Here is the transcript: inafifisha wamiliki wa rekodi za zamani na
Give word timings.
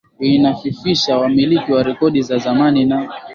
inafifisha 0.19 1.17
wamiliki 1.17 1.71
wa 1.71 1.83
rekodi 1.83 2.21
za 2.21 2.37
zamani 2.37 2.85
na 2.85 3.09